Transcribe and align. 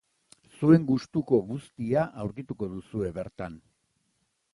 Zuen 0.59 0.85
gustuko 0.91 1.39
guztia 1.49 2.05
aurkituko 2.23 2.71
duzue 2.73 3.13
bertan. 3.19 3.59